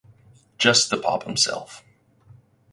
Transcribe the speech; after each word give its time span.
Just 0.57 0.89
to 0.89 0.97
pop 0.97 1.25
himself. 1.25 1.83